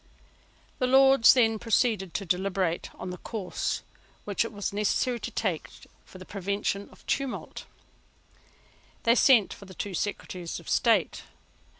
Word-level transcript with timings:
The 0.79 0.87
Lords 0.87 1.31
then 1.35 1.59
proceeded 1.59 2.15
to 2.15 2.25
deliberate 2.25 2.89
on 2.95 3.11
the 3.11 3.19
course 3.19 3.83
which 4.25 4.43
it 4.43 4.51
was 4.51 4.73
necessary 4.73 5.19
to 5.19 5.29
take 5.29 5.69
for 6.05 6.17
the 6.17 6.25
prevention 6.25 6.89
of 6.89 7.05
tumult. 7.05 7.65
They 9.03 9.13
sent 9.13 9.53
for 9.53 9.65
the 9.65 9.75
two 9.75 9.93
Secretaries 9.93 10.59
of 10.59 10.67
State. 10.67 11.21